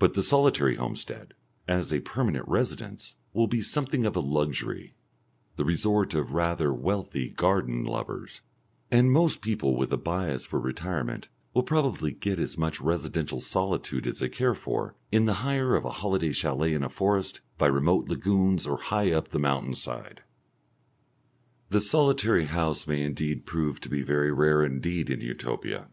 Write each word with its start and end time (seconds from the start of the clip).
But 0.00 0.14
the 0.14 0.24
solitary 0.24 0.74
homestead, 0.74 1.34
as 1.68 1.92
a 1.92 2.00
permanent 2.00 2.48
residence, 2.48 3.14
will 3.32 3.46
be 3.46 3.62
something 3.62 4.04
of 4.06 4.16
a 4.16 4.20
luxury 4.20 4.96
the 5.54 5.64
resort 5.64 6.14
of 6.14 6.32
rather 6.32 6.74
wealthy 6.74 7.28
garden 7.30 7.84
lovers; 7.84 8.40
and 8.90 9.12
most 9.12 9.40
people 9.40 9.76
with 9.76 9.92
a 9.92 9.96
bias 9.96 10.44
for 10.44 10.58
retirement 10.58 11.28
will 11.54 11.62
probably 11.62 12.10
get 12.10 12.40
as 12.40 12.58
much 12.58 12.80
residential 12.80 13.40
solitude 13.40 14.08
as 14.08 14.18
they 14.18 14.28
care 14.28 14.56
for 14.56 14.96
in 15.12 15.26
the 15.26 15.34
hire 15.46 15.76
of 15.76 15.84
a 15.84 15.90
holiday 16.02 16.32
chalet 16.32 16.74
in 16.74 16.82
a 16.82 16.88
forest, 16.88 17.40
by 17.56 17.68
remote 17.68 18.08
lagoons 18.08 18.66
or 18.66 18.78
high 18.78 19.12
up 19.12 19.28
the 19.28 19.38
mountain 19.38 19.74
side. 19.74 20.24
The 21.68 21.80
solitary 21.80 22.46
house 22.46 22.88
may 22.88 23.04
indeed 23.04 23.46
prove 23.46 23.78
to 23.82 23.88
be 23.88 24.02
very 24.02 24.32
rare 24.32 24.64
indeed 24.64 25.08
in 25.08 25.20
Utopia. 25.20 25.86